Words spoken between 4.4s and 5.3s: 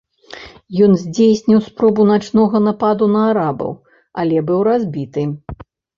быў разбіты.